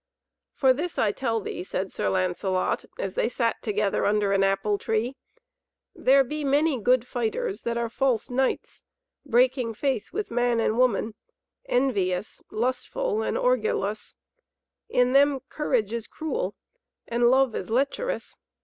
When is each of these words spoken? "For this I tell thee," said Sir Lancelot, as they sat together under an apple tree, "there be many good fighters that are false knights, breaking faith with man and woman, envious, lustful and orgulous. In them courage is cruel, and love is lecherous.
"For 0.55 0.73
this 0.73 0.97
I 0.97 1.11
tell 1.11 1.41
thee," 1.41 1.63
said 1.63 1.91
Sir 1.91 2.09
Lancelot, 2.09 2.85
as 2.97 3.13
they 3.13 3.29
sat 3.29 3.61
together 3.61 4.03
under 4.07 4.33
an 4.33 4.43
apple 4.43 4.79
tree, 4.79 5.15
"there 5.93 6.23
be 6.23 6.43
many 6.43 6.79
good 6.79 7.05
fighters 7.05 7.61
that 7.61 7.77
are 7.77 7.87
false 7.87 8.27
knights, 8.27 8.83
breaking 9.27 9.75
faith 9.75 10.11
with 10.11 10.31
man 10.31 10.59
and 10.59 10.75
woman, 10.79 11.13
envious, 11.67 12.41
lustful 12.49 13.21
and 13.21 13.37
orgulous. 13.37 14.15
In 14.89 15.13
them 15.13 15.39
courage 15.49 15.93
is 15.93 16.07
cruel, 16.07 16.55
and 17.07 17.29
love 17.29 17.53
is 17.53 17.69
lecherous. 17.69 18.37